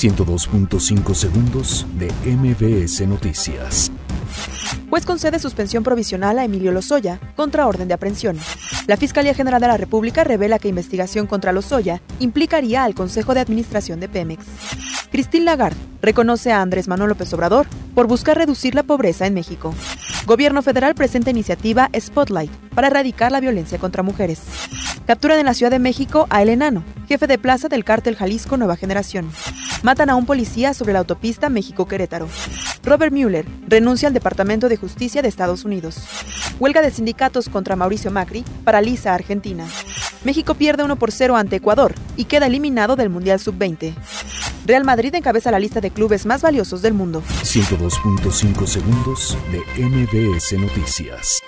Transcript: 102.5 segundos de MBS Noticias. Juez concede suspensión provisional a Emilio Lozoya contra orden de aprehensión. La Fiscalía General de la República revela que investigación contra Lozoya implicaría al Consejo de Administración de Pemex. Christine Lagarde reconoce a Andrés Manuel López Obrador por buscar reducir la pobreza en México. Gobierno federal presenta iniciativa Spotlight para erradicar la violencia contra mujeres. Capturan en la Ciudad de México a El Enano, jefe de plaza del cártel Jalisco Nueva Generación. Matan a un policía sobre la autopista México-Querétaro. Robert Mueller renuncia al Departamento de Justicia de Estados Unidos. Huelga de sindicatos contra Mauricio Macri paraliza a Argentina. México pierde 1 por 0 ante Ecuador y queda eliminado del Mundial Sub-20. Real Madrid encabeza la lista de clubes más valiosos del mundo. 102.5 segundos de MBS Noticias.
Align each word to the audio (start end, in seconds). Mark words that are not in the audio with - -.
102.5 0.00 1.14
segundos 1.14 1.86
de 1.98 2.10
MBS 2.24 3.06
Noticias. 3.06 3.92
Juez 4.88 5.04
concede 5.04 5.38
suspensión 5.38 5.82
provisional 5.82 6.38
a 6.38 6.44
Emilio 6.44 6.72
Lozoya 6.72 7.20
contra 7.36 7.66
orden 7.66 7.86
de 7.86 7.92
aprehensión. 7.92 8.38
La 8.86 8.96
Fiscalía 8.96 9.34
General 9.34 9.60
de 9.60 9.66
la 9.66 9.76
República 9.76 10.24
revela 10.24 10.58
que 10.58 10.68
investigación 10.68 11.26
contra 11.26 11.52
Lozoya 11.52 12.00
implicaría 12.18 12.84
al 12.84 12.94
Consejo 12.94 13.34
de 13.34 13.40
Administración 13.40 14.00
de 14.00 14.08
Pemex. 14.08 14.46
Christine 15.12 15.44
Lagarde 15.44 15.76
reconoce 16.00 16.50
a 16.50 16.62
Andrés 16.62 16.88
Manuel 16.88 17.10
López 17.10 17.30
Obrador 17.34 17.66
por 17.94 18.06
buscar 18.06 18.38
reducir 18.38 18.74
la 18.74 18.84
pobreza 18.84 19.26
en 19.26 19.34
México. 19.34 19.74
Gobierno 20.24 20.62
federal 20.62 20.94
presenta 20.94 21.28
iniciativa 21.28 21.90
Spotlight 21.94 22.50
para 22.74 22.86
erradicar 22.86 23.32
la 23.32 23.40
violencia 23.40 23.78
contra 23.78 24.02
mujeres. 24.02 24.40
Capturan 25.06 25.40
en 25.40 25.46
la 25.46 25.54
Ciudad 25.54 25.70
de 25.70 25.78
México 25.78 26.26
a 26.30 26.40
El 26.40 26.48
Enano, 26.48 26.84
jefe 27.10 27.26
de 27.26 27.38
plaza 27.38 27.66
del 27.66 27.84
cártel 27.84 28.14
Jalisco 28.14 28.56
Nueva 28.56 28.76
Generación. 28.76 29.32
Matan 29.82 30.10
a 30.10 30.14
un 30.14 30.26
policía 30.26 30.74
sobre 30.74 30.92
la 30.92 31.00
autopista 31.00 31.48
México-Querétaro. 31.48 32.28
Robert 32.84 33.12
Mueller 33.12 33.46
renuncia 33.66 34.06
al 34.06 34.14
Departamento 34.14 34.68
de 34.68 34.76
Justicia 34.76 35.20
de 35.20 35.26
Estados 35.26 35.64
Unidos. 35.64 35.96
Huelga 36.60 36.82
de 36.82 36.92
sindicatos 36.92 37.48
contra 37.48 37.74
Mauricio 37.74 38.12
Macri 38.12 38.44
paraliza 38.62 39.10
a 39.10 39.16
Argentina. 39.16 39.66
México 40.22 40.54
pierde 40.54 40.84
1 40.84 40.94
por 40.94 41.10
0 41.10 41.34
ante 41.34 41.56
Ecuador 41.56 41.96
y 42.16 42.26
queda 42.26 42.46
eliminado 42.46 42.94
del 42.94 43.10
Mundial 43.10 43.40
Sub-20. 43.40 43.92
Real 44.66 44.84
Madrid 44.84 45.12
encabeza 45.12 45.50
la 45.50 45.58
lista 45.58 45.80
de 45.80 45.90
clubes 45.90 46.26
más 46.26 46.42
valiosos 46.42 46.80
del 46.80 46.94
mundo. 46.94 47.24
102.5 47.42 48.66
segundos 48.66 49.36
de 49.50 49.84
MBS 49.84 50.52
Noticias. 50.52 51.42